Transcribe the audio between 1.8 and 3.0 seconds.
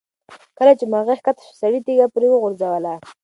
تیږه پرې وغورځوله.